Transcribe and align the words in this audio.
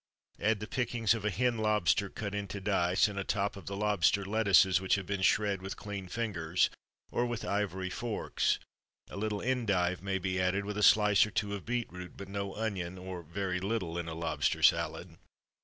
Add 0.39 0.61
the 0.61 0.67
pickings 0.67 1.13
of 1.13 1.25
a 1.25 1.29
hen 1.29 1.59
lobster 1.59 2.09
cut 2.09 2.33
into 2.33 2.59
dice, 2.59 3.07
and 3.07 3.19
atop 3.19 3.55
of 3.55 3.67
the 3.67 3.77
lobster, 3.77 4.25
lettuces 4.25 4.81
which 4.81 4.95
have 4.95 5.05
been 5.05 5.21
shred 5.21 5.61
with 5.61 5.77
clean 5.77 6.07
fingers, 6.07 6.71
or 7.11 7.23
with 7.27 7.45
ivory 7.45 7.91
forks; 7.91 8.57
a 9.11 9.15
little 9.15 9.43
endive 9.43 10.01
may 10.01 10.17
be 10.17 10.41
added, 10.41 10.65
with 10.65 10.79
a 10.79 10.81
slice 10.81 11.23
or 11.23 11.29
two 11.29 11.53
of 11.53 11.67
beetroot; 11.67 12.17
but 12.17 12.29
no 12.29 12.55
onion 12.55 12.97
(or 12.97 13.21
very 13.21 13.59
little) 13.59 13.95
in 13.95 14.07
a 14.07 14.15
lobster 14.15 14.63
salad. 14.63 15.17